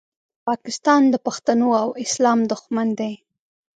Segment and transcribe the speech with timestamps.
[0.47, 3.13] پاکستان د پښتنو او اسلام دوښمن دی